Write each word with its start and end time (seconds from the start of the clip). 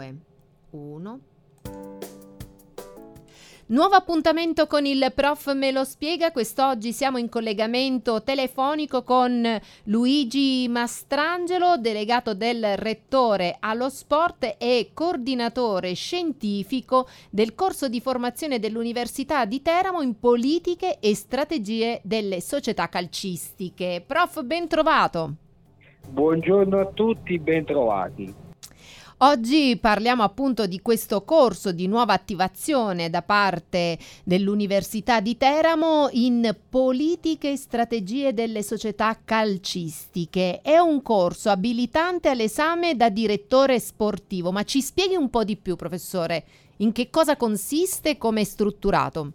2, 0.00 0.14
1. 0.70 1.20
Nuovo 3.66 3.94
appuntamento 3.94 4.66
con 4.66 4.84
il 4.84 5.12
prof 5.14 5.52
me 5.54 5.70
lo 5.70 5.84
spiega. 5.84 6.32
Quest'oggi 6.32 6.92
siamo 6.92 7.18
in 7.18 7.28
collegamento 7.28 8.20
telefonico 8.24 9.04
con 9.04 9.60
Luigi 9.84 10.66
Mastrangelo, 10.68 11.76
delegato 11.76 12.34
del 12.34 12.76
rettore 12.78 13.58
allo 13.60 13.88
sport 13.88 14.56
e 14.58 14.90
coordinatore 14.92 15.92
scientifico 15.92 17.06
del 17.30 17.54
corso 17.54 17.88
di 17.88 18.00
formazione 18.00 18.58
dell'Università 18.58 19.44
di 19.44 19.62
Teramo 19.62 20.00
in 20.00 20.18
politiche 20.18 20.98
e 20.98 21.14
strategie 21.14 22.00
delle 22.02 22.40
società 22.40 22.88
calcistiche. 22.88 24.02
Prof, 24.04 24.42
ben 24.42 24.66
trovato. 24.66 25.34
Buongiorno 26.08 26.80
a 26.80 26.86
tutti, 26.86 27.38
ben 27.38 27.64
trovati. 27.64 28.48
Oggi 29.22 29.76
parliamo 29.78 30.22
appunto 30.22 30.66
di 30.66 30.80
questo 30.80 31.24
corso 31.24 31.72
di 31.72 31.86
nuova 31.86 32.14
attivazione 32.14 33.10
da 33.10 33.20
parte 33.20 33.98
dell'Università 34.24 35.20
di 35.20 35.36
Teramo 35.36 36.08
in 36.12 36.56
politiche 36.70 37.52
e 37.52 37.56
strategie 37.58 38.32
delle 38.32 38.62
società 38.62 39.18
calcistiche. 39.22 40.62
È 40.62 40.78
un 40.78 41.02
corso 41.02 41.50
abilitante 41.50 42.30
all'esame 42.30 42.96
da 42.96 43.10
direttore 43.10 43.78
sportivo, 43.78 44.52
ma 44.52 44.62
ci 44.62 44.80
spieghi 44.80 45.16
un 45.16 45.28
po' 45.28 45.44
di 45.44 45.56
più, 45.58 45.76
professore, 45.76 46.42
in 46.78 46.92
che 46.92 47.10
cosa 47.10 47.36
consiste 47.36 48.10
e 48.10 48.16
come 48.16 48.40
è 48.40 48.44
strutturato? 48.44 49.32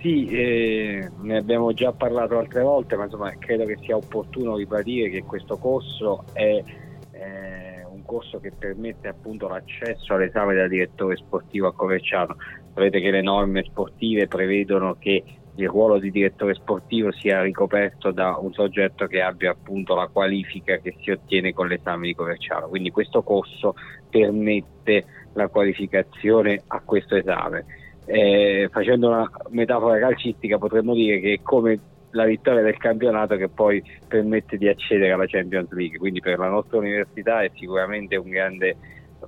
Sì, 0.00 0.26
eh, 0.26 1.10
ne 1.22 1.36
abbiamo 1.36 1.72
già 1.72 1.90
parlato 1.90 2.38
altre 2.38 2.62
volte, 2.62 2.94
ma 2.94 3.06
insomma 3.06 3.36
credo 3.36 3.64
che 3.64 3.78
sia 3.82 3.96
opportuno 3.96 4.54
ribadire 4.54 5.10
che 5.10 5.24
questo 5.24 5.58
corso 5.58 6.22
è 6.32 6.62
eh, 7.10 7.59
un 8.00 8.04
corso 8.04 8.40
che 8.40 8.50
permette 8.56 9.08
appunto 9.08 9.46
l'accesso 9.46 10.14
all'esame 10.14 10.54
da 10.54 10.66
direttore 10.66 11.16
sportivo 11.16 11.68
a 11.68 11.74
Coverciano. 11.74 12.36
Sapete 12.74 13.00
che 13.00 13.10
le 13.10 13.22
norme 13.22 13.62
sportive 13.64 14.26
prevedono 14.26 14.96
che 14.98 15.22
il 15.56 15.68
ruolo 15.68 15.98
di 15.98 16.10
direttore 16.10 16.54
sportivo 16.54 17.12
sia 17.12 17.42
ricoperto 17.42 18.12
da 18.12 18.36
un 18.38 18.52
soggetto 18.52 19.06
che 19.06 19.20
abbia 19.20 19.50
appunto 19.50 19.94
la 19.94 20.06
qualifica 20.06 20.78
che 20.78 20.94
si 21.00 21.10
ottiene 21.10 21.52
con 21.52 21.68
l'esame 21.68 22.06
di 22.06 22.14
Coverciano. 22.14 22.68
Quindi 22.68 22.90
questo 22.90 23.22
corso 23.22 23.74
permette 24.08 25.04
la 25.34 25.48
qualificazione 25.48 26.62
a 26.68 26.80
questo 26.80 27.16
esame. 27.16 27.64
Eh, 28.06 28.68
facendo 28.72 29.08
una 29.08 29.30
metafora 29.50 29.98
calcistica 29.98 30.58
potremmo 30.58 30.94
dire 30.94 31.20
che 31.20 31.34
è 31.34 31.42
come 31.42 31.78
la 32.12 32.24
vittoria 32.24 32.62
del 32.62 32.76
campionato 32.76 33.36
che 33.36 33.48
poi 33.48 33.82
permette 34.06 34.56
di 34.56 34.68
accedere 34.68 35.12
alla 35.12 35.26
Champions 35.26 35.70
League. 35.72 35.98
Quindi 35.98 36.20
per 36.20 36.38
la 36.38 36.48
nostra 36.48 36.78
università 36.78 37.42
è 37.42 37.50
sicuramente 37.54 38.16
un 38.16 38.28
grande, 38.28 38.76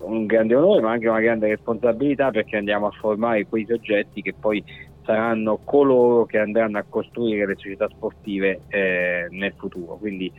un 0.01 0.27
grande 0.27 0.55
onore, 0.55 0.81
ma 0.81 0.93
anche 0.93 1.09
una 1.09 1.21
grande 1.21 1.49
responsabilità 1.49 2.31
perché 2.31 2.57
andiamo 2.57 2.87
a 2.87 2.91
formare 2.91 3.47
quei 3.47 3.67
soggetti 3.67 4.23
che 4.23 4.35
poi 4.39 4.63
saranno 5.05 5.59
coloro 5.65 6.25
che 6.27 6.39
andranno 6.39 6.79
a 6.79 6.85
costruire 6.89 7.47
le 7.47 7.57
società 7.57 7.89
sportive 7.89 8.61
eh, 8.69 9.27
nel 9.31 9.53
futuro. 9.57 9.97
Quindi 9.97 10.33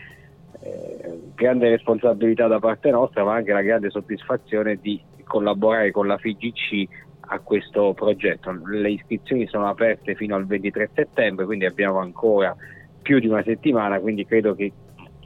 eh, 0.61 1.19
grande 1.35 1.69
responsabilità 1.69 2.47
da 2.47 2.59
parte 2.59 2.89
nostra, 2.89 3.23
ma 3.23 3.35
anche 3.35 3.51
la 3.51 3.61
grande 3.61 3.89
soddisfazione 3.89 4.77
di 4.81 5.01
collaborare 5.23 5.91
con 5.91 6.07
la 6.07 6.17
FIGC 6.17 6.87
a 7.27 7.39
questo 7.39 7.93
progetto. 7.93 8.51
Le 8.65 8.91
iscrizioni 8.91 9.47
sono 9.47 9.67
aperte 9.67 10.15
fino 10.15 10.35
al 10.35 10.45
23 10.45 10.89
settembre, 10.93 11.45
quindi 11.45 11.65
abbiamo 11.65 11.99
ancora 11.99 12.55
più 13.01 13.19
di 13.19 13.27
una 13.27 13.43
settimana, 13.43 13.99
quindi 13.99 14.25
credo 14.25 14.55
che 14.55 14.71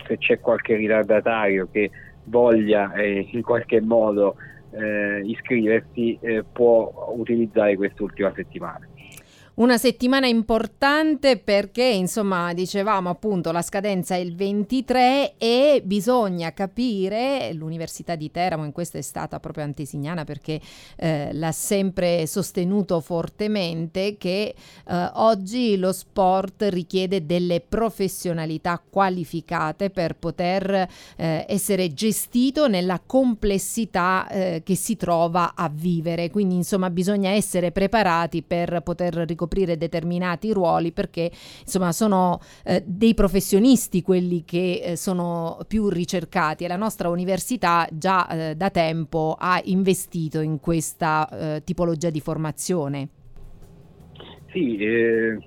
se 0.06 0.18
c'è 0.18 0.40
qualche 0.40 0.76
ritardatario 0.76 1.68
che 1.72 1.92
voglia 2.26 2.94
eh, 2.94 3.28
in 3.32 3.42
qualche 3.42 3.82
modo 3.82 4.36
eh, 4.72 5.22
iscriversi 5.24 6.18
eh, 6.22 6.44
può 6.44 7.14
utilizzare 7.16 7.76
quest'ultima 7.76 8.32
settimana. 8.36 8.88
Una 9.58 9.80
settimana 9.80 10.28
importante 10.28 11.40
perché, 11.40 11.84
insomma, 11.84 12.54
dicevamo 12.54 13.10
appunto 13.10 13.52
la 13.52 13.64
scadenza 13.64 14.14
è 14.14 14.20
il 14.20 14.36
23 14.36 15.34
e 15.40 15.82
bisogna 15.84 16.54
capire, 16.54 17.52
l'Università 17.54 18.14
di 18.14 18.30
Teramo 18.30 18.66
in 18.66 18.72
questo 18.72 19.00
è 19.00 19.02
stata 19.02 19.40
proprio 19.40 19.64
antesignana 19.64 20.26
perché 20.26 20.62
eh, 20.98 21.30
l'ha 21.34 21.52
sempre 21.52 22.28
sostenuto 22.28 23.00
fortemente, 23.00 24.18
che 24.20 24.54
eh, 24.88 25.10
oggi 25.16 25.76
lo 25.78 25.92
sport 25.92 26.68
richiede 26.70 27.26
delle 27.26 27.60
professionalità 27.60 28.80
qualificate 28.88 29.90
per 29.90 30.18
poter 30.18 30.88
eh, 31.16 31.46
essere 31.48 31.96
gestito 31.96 32.68
nella 32.68 33.02
complessità 33.04 34.28
eh, 34.28 34.62
che 34.64 34.76
si 34.76 34.96
trova 34.98 35.56
a 35.56 35.68
vivere. 35.68 36.30
Quindi, 36.30 36.54
insomma, 36.54 36.92
bisogna 36.92 37.32
essere 37.32 37.72
preparati 37.72 38.44
per 38.44 38.82
poter 38.82 39.16
ricoprire 39.16 39.46
ricoprire 39.48 39.78
determinati 39.78 40.52
ruoli 40.52 40.92
perché 40.92 41.32
insomma 41.62 41.92
sono 41.92 42.40
eh, 42.66 42.84
dei 42.86 43.14
professionisti 43.14 44.02
quelli 44.02 44.44
che 44.46 44.82
eh, 44.84 44.96
sono 44.96 45.60
più 45.68 45.90
ricercati 45.90 46.66
e 46.66 46.68
la 46.68 46.76
nostra 46.76 47.10
università 47.10 47.88
già 47.92 48.28
eh, 48.28 48.56
da 48.56 48.70
tempo 48.70 49.36
ha 49.40 49.60
investito 49.64 50.42
in 50.42 50.60
questa 50.60 51.30
eh, 51.30 51.64
tipologia 51.64 52.10
di 52.10 52.20
formazione. 52.20 53.10
Sì, 54.52 54.78
eh, 54.78 55.38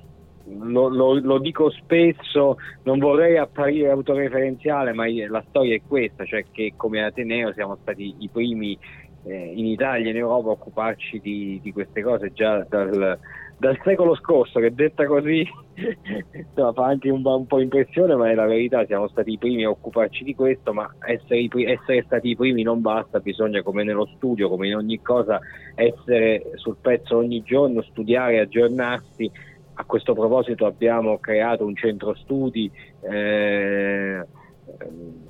lo, 0.45 0.89
lo, 0.89 1.15
lo, 1.15 1.39
dico 1.39 1.71
spesso, 1.71 2.57
non 2.83 2.99
vorrei 2.99 3.37
apparire 3.39 3.91
autoreferenziale, 3.91 4.93
ma 4.93 5.05
la 5.29 5.45
storia 5.49 5.75
è 5.75 5.81
questa, 5.87 6.25
cioè 6.25 6.45
che 6.51 6.75
come 6.77 7.05
Ateneo 7.05 7.53
siamo 7.53 7.79
stati 7.81 8.17
i 8.19 8.29
primi 8.29 8.79
eh, 9.25 9.53
in 9.55 9.67
Italia 9.67 10.07
e 10.07 10.11
in 10.11 10.17
Europa 10.17 10.49
a 10.49 10.53
occuparci 10.53 11.21
di, 11.21 11.61
di 11.63 11.73
queste 11.73 12.03
cose 12.03 12.33
già 12.33 12.65
dal, 12.69 13.19
dal 13.61 13.79
secolo 13.85 14.15
scorso, 14.15 14.59
che 14.59 14.75
detta 14.75 15.05
così 15.05 15.47
insomma, 16.33 16.73
fa 16.73 16.87
anche 16.87 17.11
un, 17.11 17.21
un, 17.23 17.47
po' 17.47 17.61
impressione, 17.61 18.15
ma 18.15 18.31
è 18.31 18.35
la 18.35 18.47
verità, 18.47 18.87
siamo 18.87 19.07
stati 19.09 19.33
i 19.33 19.39
primi 19.39 19.65
a 19.65 19.69
occuparci 19.69 20.25
di 20.25 20.35
questo, 20.35 20.73
ma 20.73 20.91
essere, 21.07 21.47
essere, 21.71 22.03
stati 22.07 22.31
i 22.31 22.37
primi 22.37 22.63
non 22.63 22.81
basta, 22.81 23.21
bisogna 23.21 23.63
come 23.63 23.85
nello 23.85 24.07
studio, 24.17 24.49
come 24.49 24.69
in 24.69 24.77
ogni 24.77 25.03
cosa, 25.03 25.39
essere 25.75 26.53
sul 26.55 26.77
pezzo 26.81 27.19
ogni 27.19 27.43
giorno, 27.43 27.83
studiare, 27.83 28.41
aggiornarsi. 28.41 29.31
A 29.75 29.85
questo 29.85 30.15
proposito 30.15 30.65
abbiamo 30.65 31.19
creato 31.19 31.67
un 31.67 31.77
centro 31.77 32.15
studi, 32.15 32.71
eh, 33.03 34.25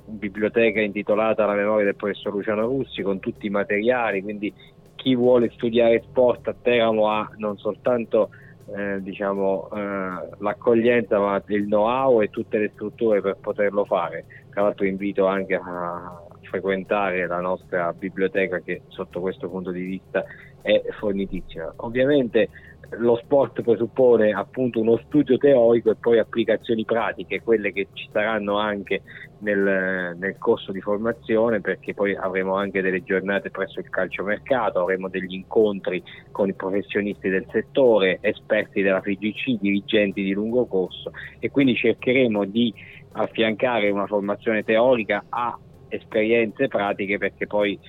biblioteca 0.05 0.79
intitolata 0.79 1.43
alla 1.43 1.55
memoria 1.55 1.85
del 1.85 1.95
professor 1.95 2.33
Luciano 2.33 2.65
Russi 2.65 3.01
con 3.01 3.19
tutti 3.19 3.47
i 3.47 3.49
materiali, 3.49 4.21
quindi 4.21 4.53
chi 5.01 5.15
vuole 5.15 5.49
studiare 5.49 6.03
sport 6.07 6.47
a 6.47 6.55
Teramo 6.61 7.09
ha 7.09 7.27
non 7.37 7.57
soltanto 7.57 8.29
eh, 8.67 9.01
diciamo, 9.01 9.67
eh, 9.73 10.29
l'accoglienza 10.37 11.17
ma 11.17 11.41
il 11.47 11.65
know-how 11.65 12.21
e 12.21 12.29
tutte 12.29 12.59
le 12.59 12.69
strutture 12.73 13.19
per 13.19 13.37
poterlo 13.41 13.83
fare. 13.83 14.25
Tra 14.51 14.61
l'altro 14.61 14.85
invito 14.85 15.25
anche 15.25 15.55
a 15.55 16.21
frequentare 16.41 17.25
la 17.25 17.39
nostra 17.39 17.91
biblioteca 17.93 18.59
che 18.59 18.83
sotto 18.89 19.21
questo 19.21 19.49
punto 19.49 19.71
di 19.71 19.81
vista 19.81 20.23
è 20.61 20.83
fornitissima. 20.99 21.73
Ovviamente 21.77 22.49
lo 22.97 23.15
sport 23.23 23.61
presuppone 23.61 24.31
appunto 24.31 24.79
uno 24.79 24.97
studio 25.05 25.37
teorico 25.37 25.91
e 25.91 25.95
poi 25.95 26.19
applicazioni 26.19 26.83
pratiche, 26.83 27.41
quelle 27.41 27.71
che 27.71 27.87
ci 27.93 28.09
saranno 28.11 28.57
anche 28.57 29.01
nel, 29.39 30.15
nel, 30.17 30.35
corso 30.37 30.71
di 30.71 30.81
formazione 30.81 31.61
perché 31.61 31.93
poi 31.93 32.15
avremo 32.15 32.55
anche 32.55 32.81
delle 32.81 33.03
giornate 33.03 33.49
presso 33.49 33.79
il 33.79 33.89
calciomercato, 33.89 34.79
avremo 34.79 35.07
degli 35.07 35.33
incontri 35.33 36.03
con 36.31 36.49
i 36.49 36.53
professionisti 36.53 37.29
del 37.29 37.45
settore, 37.51 38.19
esperti 38.21 38.81
della 38.81 39.01
FIGC, 39.01 39.59
dirigenti 39.59 40.21
di 40.21 40.33
lungo 40.33 40.65
corso 40.65 41.11
e 41.39 41.49
quindi 41.49 41.75
cercheremo 41.75 42.45
di 42.45 42.73
affiancare 43.13 43.89
una 43.89 44.07
formazione 44.07 44.63
teorica 44.63 45.25
a 45.29 45.57
esperienze 45.87 46.67
pratiche 46.67 47.17
perché 47.17 47.47
poi 47.47 47.79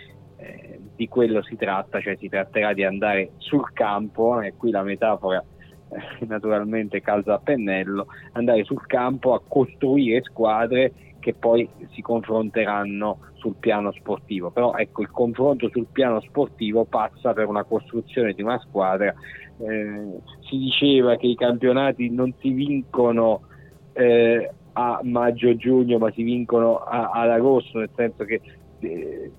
di 1.03 1.09
quello 1.09 1.43
si 1.43 1.57
tratta, 1.57 2.01
cioè 2.01 2.17
si 2.17 2.29
tratterà 2.29 2.73
di 2.73 2.85
andare 2.85 3.33
sul 3.39 3.73
campo, 3.73 4.41
e 4.41 4.55
qui 4.57 4.71
la 4.71 4.83
metafora 4.83 5.43
eh, 5.91 6.25
naturalmente 6.27 7.01
calza 7.01 7.35
a 7.35 7.39
pennello, 7.39 8.07
andare 8.33 8.63
sul 8.63 8.87
campo 8.87 9.35
a 9.35 9.43
costruire 9.47 10.23
squadre 10.23 10.93
che 11.19 11.35
poi 11.35 11.69
si 11.91 12.03
confronteranno 12.03 13.19
sul 13.35 13.55
piano 13.59 13.93
sportivo. 13.93 14.51
Però 14.51 14.75
ecco, 14.75 15.03
il 15.03 15.11
confronto 15.11 15.69
sul 15.71 15.87
piano 15.91 16.21
sportivo 16.21 16.85
passa 16.85 17.33
per 17.33 17.47
una 17.47 17.65
costruzione 17.65 18.33
di 18.33 18.43
una 18.43 18.59
squadra. 18.61 19.13
Eh, 19.59 20.19
si 20.49 20.57
diceva 20.57 21.17
che 21.17 21.27
i 21.27 21.37
campionati 21.37 22.11
non 22.11 22.33
si 22.41 22.51
vincono 22.51 23.43
eh, 23.93 24.51
a 24.73 25.01
maggio-giugno, 25.03 25.99
ma 25.99 26.11
si 26.13 26.23
vincono 26.23 26.79
a, 26.79 27.11
ad 27.11 27.31
agosto, 27.31 27.79
nel 27.79 27.91
senso 27.95 28.25
che 28.25 28.41
eh, 28.81 29.31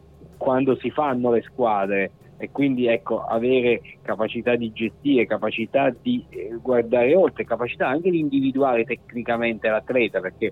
quando 0.43 0.75
si 0.75 0.89
fanno 0.91 1.31
le 1.31 1.41
squadre. 1.41 2.11
E 2.37 2.51
quindi 2.51 2.87
ecco, 2.87 3.23
avere 3.23 3.81
capacità 4.01 4.57
di 4.57 4.73
gestire, 4.73 5.25
capacità 5.25 5.93
di 6.01 6.25
eh, 6.27 6.57
guardare 6.61 7.15
oltre, 7.15 7.45
capacità 7.45 7.87
anche 7.87 8.09
di 8.09 8.19
individuare 8.19 8.83
tecnicamente 8.83 9.69
l'atleta 9.69 10.19
perché 10.19 10.51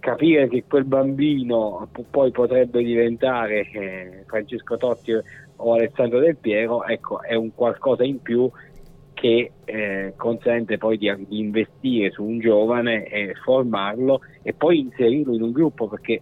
capire 0.00 0.48
che 0.48 0.64
quel 0.68 0.84
bambino 0.84 1.88
poi 2.10 2.30
potrebbe 2.30 2.82
diventare 2.82 3.70
eh, 3.70 4.24
Francesco 4.26 4.76
Totti 4.76 5.12
o 5.12 5.72
Alessandro 5.72 6.18
Del 6.18 6.36
Piero, 6.36 6.84
ecco, 6.84 7.22
è 7.22 7.34
un 7.34 7.54
qualcosa 7.54 8.04
in 8.04 8.20
più 8.20 8.50
che 9.14 9.52
eh, 9.64 10.12
consente 10.16 10.76
poi 10.76 10.98
di, 10.98 11.10
di, 11.26 11.38
investire 11.38 12.10
su 12.10 12.24
un 12.24 12.38
giovane 12.38 13.04
e 13.04 13.34
formarlo 13.42 14.20
e 14.42 14.52
poi 14.52 14.80
inserirlo 14.80 15.34
in 15.34 15.42
un 15.42 15.52
gruppo 15.52 15.88
perché 15.88 16.20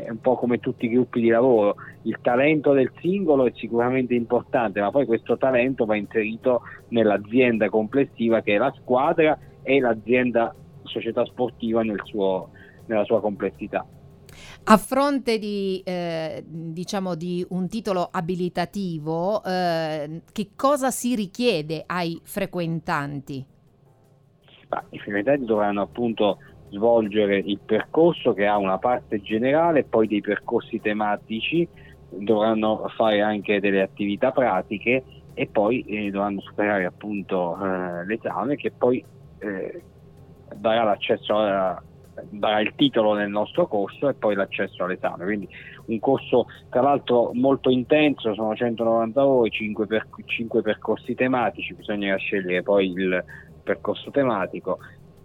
è 0.00 0.08
un 0.08 0.20
po' 0.20 0.36
come 0.36 0.58
tutti 0.58 0.86
i 0.86 0.88
gruppi 0.88 1.20
di 1.20 1.28
lavoro, 1.28 1.76
il 2.02 2.18
talento 2.22 2.72
del 2.72 2.90
singolo 3.00 3.46
è 3.46 3.52
sicuramente 3.54 4.14
importante, 4.14 4.80
ma 4.80 4.90
poi 4.90 5.04
questo 5.04 5.36
talento 5.36 5.84
va 5.84 5.96
inserito 5.96 6.62
nell'azienda 6.88 7.68
complessiva 7.68 8.40
che 8.40 8.54
è 8.54 8.58
la 8.58 8.72
squadra 8.80 9.38
e 9.62 9.80
l'azienda 9.80 10.54
società 10.84 11.24
sportiva 11.26 11.82
nel 11.82 12.00
suo, 12.04 12.50
nella 12.86 13.04
sua 13.04 13.20
complessità. 13.20 13.86
A 14.64 14.76
fronte 14.76 15.38
di, 15.38 15.82
eh, 15.84 16.42
diciamo 16.46 17.14
di 17.14 17.44
un 17.50 17.68
titolo 17.68 18.08
abilitativo, 18.10 19.42
eh, 19.44 20.22
che 20.32 20.50
cosa 20.56 20.90
si 20.90 21.14
richiede 21.14 21.82
ai 21.84 22.18
frequentanti? 22.22 23.44
Bah, 24.68 24.84
I 24.88 24.98
frequentanti 25.00 25.44
dovranno 25.44 25.82
appunto 25.82 26.38
svolgere 26.72 27.38
il 27.38 27.58
percorso 27.64 28.32
che 28.32 28.46
ha 28.46 28.56
una 28.56 28.78
parte 28.78 29.20
generale 29.20 29.84
poi 29.84 30.08
dei 30.08 30.20
percorsi 30.20 30.80
tematici, 30.80 31.68
dovranno 32.08 32.88
fare 32.96 33.20
anche 33.20 33.60
delle 33.60 33.82
attività 33.82 34.32
pratiche 34.32 35.04
e 35.34 35.46
poi 35.46 35.82
eh, 35.84 36.10
dovranno 36.10 36.40
superare 36.40 36.84
appunto 36.84 37.56
eh, 37.56 38.04
l'esame 38.06 38.56
che 38.56 38.70
poi 38.70 39.04
eh, 39.38 39.82
darà 40.54 40.82
l'accesso 40.82 41.36
a, 41.36 41.82
darà 42.28 42.60
il 42.60 42.72
titolo 42.76 43.14
nel 43.14 43.30
nostro 43.30 43.66
corso 43.66 44.08
e 44.08 44.14
poi 44.14 44.34
l'accesso 44.34 44.84
all'esame. 44.84 45.24
Quindi 45.24 45.48
un 45.86 45.98
corso 45.98 46.46
tra 46.68 46.82
l'altro 46.82 47.30
molto 47.34 47.70
intenso, 47.70 48.34
sono 48.34 48.54
190 48.54 49.26
ore, 49.26 49.50
5, 49.50 49.86
per, 49.86 50.06
5 50.24 50.62
percorsi 50.62 51.14
tematici, 51.14 51.74
bisogna 51.74 52.16
scegliere 52.16 52.62
poi 52.62 52.90
il 52.90 53.24
percorso 53.62 54.10
tematico. 54.10 54.78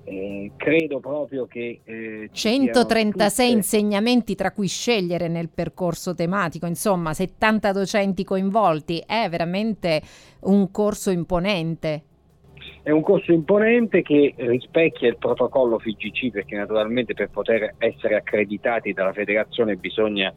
Eh, 0.10 0.54
credo 0.56 1.02
proprio 1.02 1.48
che 1.48 1.82
eh, 1.84 2.30
136 2.32 3.46
tutte... 3.46 3.58
insegnamenti 3.58 4.36
tra 4.36 4.54
cui 4.54 4.70
scegliere 4.70 5.28
nel 5.28 5.50
percorso 5.50 6.16
tematico, 6.16 6.66
insomma 6.66 7.14
70 7.14 7.74
docenti 7.74 8.24
coinvolti, 8.24 9.04
è 9.06 9.28
veramente 9.30 10.02
un 10.44 10.72
corso 10.72 11.12
imponente. 11.12 12.04
È 12.84 12.90
un 12.90 13.02
corso 13.02 13.34
imponente 13.34 14.02
che 14.02 14.34
rispecchia 14.38 15.10
il 15.10 15.18
protocollo 15.18 15.78
FIGC 15.78 16.32
perché 16.32 16.56
naturalmente 16.56 17.14
per 17.14 17.30
poter 17.30 17.76
essere 17.78 18.16
accreditati 18.16 18.94
dalla 18.94 19.12
federazione 19.12 19.76
bisogna 19.76 20.34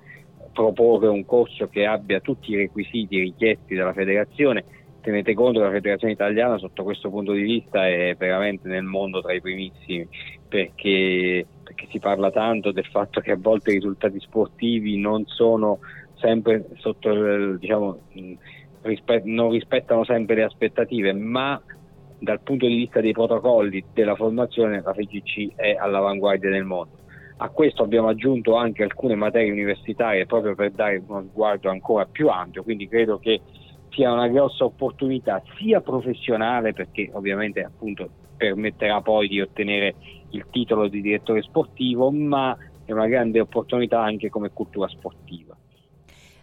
proporre 0.53 1.07
un 1.07 1.25
corso 1.25 1.69
che 1.69 1.87
abbia 1.87 2.19
tutti 2.19 2.51
i 2.51 2.57
requisiti 2.57 3.21
richiesti 3.21 3.77
dalla 3.77 3.93
federazione. 3.93 4.65
Tenete 5.01 5.33
conto 5.35 5.61
che 5.61 5.65
la 5.65 5.73
federazione 5.73 6.13
italiana 6.13 6.59
sotto 6.59 6.83
questo 6.83 7.09
punto 7.09 7.33
di 7.33 7.43
vista 7.43 7.87
è 7.89 8.15
veramente 8.19 8.69
nel 8.69 8.83
mondo 8.83 9.23
tra 9.23 9.33
i 9.33 9.41
primissimi 9.41 10.07
perché, 10.47 11.47
perché 11.63 11.87
si 11.91 11.99
parla 11.99 12.31
tanto 12.31 12.71
del 12.71 12.85
fatto 12.87 13.21
che 13.21 13.33
a 13.33 13.39
volte 13.39 13.71
i 13.71 13.75
risultati 13.75 14.21
sportivi 14.21 14.99
non 14.99 15.25
sono 15.27 15.79
sempre 16.17 16.67
sotto, 16.77 17.57
diciamo, 17.57 17.99
non 19.25 19.51
rispettano 19.51 20.05
sempre 20.05 20.35
le 20.35 20.43
aspettative, 20.43 21.13
ma 21.13 21.61
dal 22.19 22.41
punto 22.41 22.67
di 22.67 22.77
vista 22.77 23.01
dei 23.01 23.13
protocolli 23.13 23.83
della 23.95 24.15
formazione 24.15 24.83
la 24.83 24.93
FGC 24.93 25.55
è 25.55 25.77
all'avanguardia 25.79 26.51
nel 26.51 26.65
mondo. 26.65 26.99
A 27.39 27.49
questo 27.49 27.83
abbiamo 27.83 28.09
aggiunto 28.09 28.57
anche 28.57 28.83
alcune 28.83 29.15
materie 29.15 29.51
universitarie 29.51 30.27
proprio 30.27 30.55
per 30.55 30.73
dare 30.73 31.03
uno 31.07 31.23
sguardo 31.31 31.71
ancora 31.71 32.05
più 32.05 32.29
ampio, 32.29 32.63
quindi 32.63 32.87
credo 32.87 33.19
che 33.19 33.41
sia 33.91 34.13
una 34.13 34.29
grossa 34.29 34.65
opportunità 34.65 35.43
sia 35.59 35.81
professionale 35.81 36.73
perché 36.73 37.11
ovviamente 37.13 37.63
appunto 37.63 38.11
permetterà 38.37 39.03
poi 39.03 39.29
di 39.29 39.41
ottenere 39.41 39.97
il 40.31 40.47
titolo 40.51 40.89
di 40.89 41.01
direttore 41.03 41.43
sportivo, 41.43 42.11
ma 42.11 42.57
è 42.85 42.93
una 42.93 43.07
grande 43.07 43.41
opportunità 43.41 44.01
anche 44.01 44.29
come 44.29 44.51
cultura 44.53 44.89
sportiva. 44.89 45.59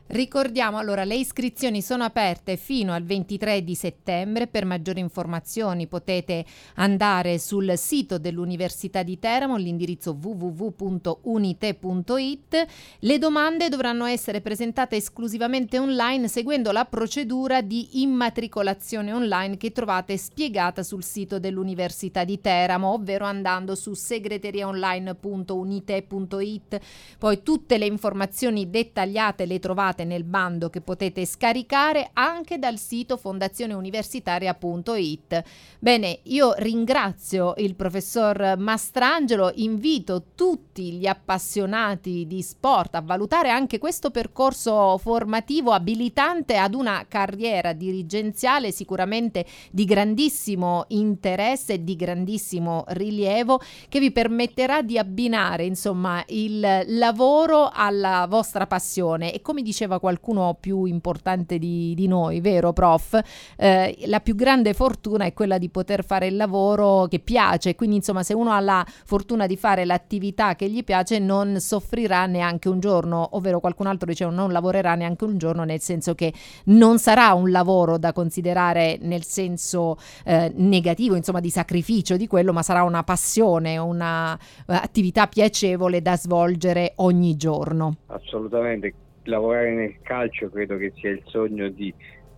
Ricordiamo 0.09 0.77
allora 0.77 1.03
le 1.03 1.15
iscrizioni 1.15 1.81
sono 1.81 2.05
aperte 2.05 2.55
fino 2.55 2.93
al 2.93 3.03
23 3.03 3.61
di 3.61 3.75
settembre. 3.75 4.47
Per 4.47 4.63
maggiori 4.63 5.01
informazioni 5.01 5.87
potete 5.87 6.45
andare 6.75 7.37
sul 7.39 7.73
sito 7.75 8.17
dell'Università 8.17 9.03
di 9.03 9.19
Teramo, 9.19 9.57
l'indirizzo 9.57 10.17
www.unite.it. 10.19 12.65
Le 12.99 13.17
domande 13.17 13.67
dovranno 13.67 14.05
essere 14.05 14.39
presentate 14.39 14.95
esclusivamente 14.95 15.77
online 15.77 16.29
seguendo 16.29 16.71
la 16.71 16.85
procedura 16.85 17.59
di 17.61 18.01
immatricolazione 18.01 19.11
online 19.11 19.57
che 19.57 19.73
trovate 19.73 20.15
spiegata 20.15 20.83
sul 20.83 21.03
sito 21.03 21.37
dell'Università 21.37 22.23
di 22.23 22.39
Teramo, 22.39 22.93
ovvero 22.93 23.25
andando 23.25 23.75
su 23.75 23.93
segreteriaonline.unite.it. 23.93 26.79
Poi 27.17 27.43
tutte 27.43 27.77
le 27.77 27.87
informazioni 27.87 28.69
dettagliate 28.69 29.45
le 29.45 29.59
trovate 29.59 29.95
trovate 29.97 30.05
nel 30.05 30.23
bando 30.23 30.69
che 30.69 30.81
potete 30.81 31.25
scaricare 31.25 32.11
anche 32.13 32.59
dal 32.59 32.77
sito 32.77 33.17
fondazioneuniversitaria.it. 33.17 35.43
Bene, 35.79 36.19
io 36.23 36.53
ringrazio 36.57 37.53
il 37.57 37.73
professor 37.75 38.55
Mastrangelo, 38.57 39.51
invito 39.55 40.25
tutti 40.35 40.93
gli 40.93 41.07
appassionati 41.07 42.27
di 42.27 42.43
sport 42.43 42.95
a 42.95 43.01
valutare 43.01 43.49
anche 43.49 43.79
questo 43.79 44.11
percorso 44.11 44.99
formativo 44.99 45.71
abilitante 45.71 46.57
ad 46.57 46.75
una 46.75 47.05
carriera 47.07 47.71
dirigenziale 47.73 48.71
sicuramente 48.71 49.45
di 49.71 49.85
grandissimo 49.85 50.85
interesse 50.89 51.73
e 51.73 51.83
di 51.83 51.95
grandissimo 51.95 52.83
rilievo 52.89 53.59
che 53.89 53.99
vi 53.99 54.11
permetterà 54.11 54.83
di 54.83 54.99
abbinare 54.99 55.65
insomma 55.65 56.23
il 56.27 56.83
lavoro 56.87 57.71
alla 57.73 58.27
vostra 58.29 58.67
passione 58.67 59.33
e 59.33 59.41
come 59.41 59.61
diceva 59.61 59.86
diceva 59.87 59.99
qualcuno 59.99 60.57
più 60.59 60.83
importante 60.83 61.57
di, 61.57 61.93
di 61.95 62.07
noi, 62.07 62.41
vero 62.41 62.73
prof? 62.73 63.19
Eh, 63.55 63.97
la 64.05 64.19
più 64.19 64.35
grande 64.35 64.73
fortuna 64.73 65.25
è 65.25 65.33
quella 65.33 65.57
di 65.57 65.69
poter 65.69 66.03
fare 66.03 66.27
il 66.27 66.35
lavoro 66.35 67.07
che 67.07 67.19
piace, 67.19 67.75
quindi 67.75 67.95
insomma 67.95 68.23
se 68.23 68.33
uno 68.33 68.51
ha 68.51 68.59
la 68.59 68.85
fortuna 69.05 69.47
di 69.47 69.55
fare 69.55 69.85
l'attività 69.85 70.55
che 70.55 70.69
gli 70.69 70.83
piace 70.83 71.19
non 71.19 71.59
soffrirà 71.59 72.25
neanche 72.25 72.67
un 72.67 72.79
giorno, 72.79 73.29
ovvero 73.31 73.59
qualcun 73.59 73.87
altro 73.87 74.07
diceva 74.07 74.31
non 74.31 74.51
lavorerà 74.51 74.95
neanche 74.95 75.23
un 75.23 75.37
giorno, 75.37 75.63
nel 75.63 75.79
senso 75.79 76.13
che 76.13 76.33
non 76.65 76.99
sarà 76.99 77.33
un 77.33 77.49
lavoro 77.49 77.97
da 77.97 78.11
considerare 78.11 78.97
nel 79.01 79.23
senso 79.23 79.97
eh, 80.25 80.51
negativo, 80.55 81.15
insomma 81.15 81.39
di 81.39 81.49
sacrificio 81.49 82.17
di 82.17 82.27
quello, 82.27 82.51
ma 82.51 82.61
sarà 82.61 82.83
una 82.83 83.03
passione, 83.03 83.77
un'attività 83.77 85.23
uh, 85.23 85.29
piacevole 85.29 86.01
da 86.01 86.17
svolgere 86.17 86.93
ogni 86.97 87.37
giorno. 87.37 87.97
Assolutamente 88.07 88.93
lavorare 89.27 89.73
nel 89.73 89.95
calcio 90.01 90.49
credo 90.49 90.77
che 90.77 90.91
sia 90.95 91.11
il 91.11 91.21
sogno 91.25 91.69
di 91.69 91.93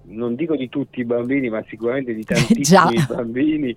non 0.10 0.36
dico 0.36 0.56
di 0.56 0.70
tutti 0.70 1.02
i 1.02 1.06
bambini, 1.06 1.50
ma 1.50 1.64
sicuramente 1.68 2.14
di 2.14 2.24
tantissimi 2.26 3.06
bambini, 3.08 3.76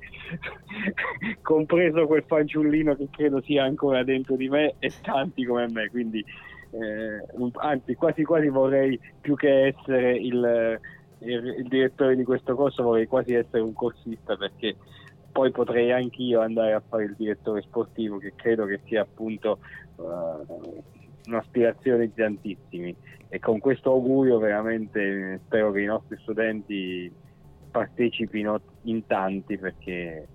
compreso 1.43 2.07
quel 2.07 2.25
fanciullino 2.27 2.95
che 2.95 3.09
credo 3.11 3.41
sia 3.43 3.65
ancora 3.65 4.03
dentro 4.05 4.37
di 4.37 4.49
me 4.49 4.75
e 4.79 4.93
tanti 5.03 5.45
come 5.45 5.69
me. 5.69 5.89
Quindi, 5.91 6.25
eh, 6.71 7.51
anzi, 7.55 7.95
quasi 7.95 8.23
quasi 8.23 8.49
vorrei 8.49 8.99
più 9.21 9.35
che 9.35 9.67
essere 9.67 10.17
il, 10.17 10.79
il, 11.19 11.55
il, 11.59 11.69
direttore 11.69 12.17
di 12.17 12.25
questo 12.25 12.55
corso, 12.55 12.83
vorrei 12.83 13.07
quasi 13.07 13.35
essere 13.35 13.63
un 13.63 13.73
corsista 13.73 14.37
perché 14.37 14.77
poi 15.31 15.51
potrei 15.51 15.93
anch'io 15.93 16.41
andare 16.41 16.73
a 16.73 16.83
fare 16.87 17.05
il 17.05 17.15
direttore 17.17 17.63
sportivo, 17.63 18.19
che 18.19 18.33
credo 18.37 18.65
che 18.65 18.81
sia 18.85 19.03
appunto. 19.03 19.59
Uh, 19.97 20.83
un'aspirazione 21.27 22.07
di 22.07 22.15
tantissimi 22.15 22.95
e 23.29 23.39
con 23.39 23.59
questo 23.61 23.91
augurio 23.91 24.39
veramente 24.39 25.41
spero 25.45 25.73
che 25.73 25.81
i 25.81 25.87
nostri 25.87 26.19
studenti 26.21 27.11
partecipino 27.71 28.61
in 28.83 29.07
tanti 29.07 29.57
perché 29.57 30.29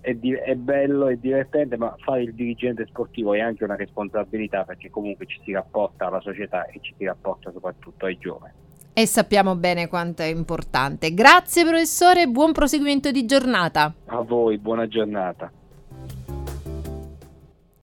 è, 0.00 0.14
di- 0.14 0.32
è 0.32 0.54
bello 0.54 1.08
e 1.08 1.18
divertente 1.18 1.76
ma 1.76 1.94
fare 1.98 2.22
il 2.22 2.34
dirigente 2.34 2.86
sportivo 2.86 3.34
è 3.34 3.40
anche 3.40 3.64
una 3.64 3.76
responsabilità 3.76 4.64
perché 4.64 4.88
comunque 4.88 5.26
ci 5.26 5.40
si 5.44 5.52
rapporta 5.52 6.06
alla 6.06 6.20
società 6.20 6.66
e 6.66 6.78
ci 6.80 6.94
si 6.96 7.04
rapporta 7.04 7.50
soprattutto 7.50 8.06
ai 8.06 8.16
giovani. 8.18 8.52
E 8.92 9.06
sappiamo 9.06 9.54
bene 9.56 9.88
quanto 9.88 10.22
è 10.22 10.26
importante. 10.26 11.14
Grazie 11.14 11.64
professore, 11.64 12.26
buon 12.26 12.52
proseguimento 12.52 13.10
di 13.10 13.24
giornata. 13.24 13.94
A 14.06 14.20
voi, 14.20 14.58
buona 14.58 14.88
giornata. 14.88 15.50